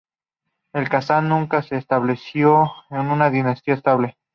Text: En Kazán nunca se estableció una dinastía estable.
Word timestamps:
En 0.73 0.85
Kazán 0.87 1.29
nunca 1.29 1.61
se 1.61 1.75
estableció 1.77 2.71
una 2.89 3.29
dinastía 3.29 3.75
estable. 3.75 4.17